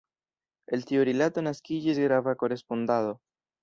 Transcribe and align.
El 0.77 0.85
tiu 0.93 1.03
rilato 1.11 1.45
naskiĝis 1.51 2.03
grava 2.09 2.37
korespondado. 2.43 3.19